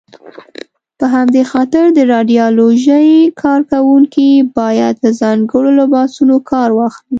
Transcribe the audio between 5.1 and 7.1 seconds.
ځانګړو لباسونو کار واخلي.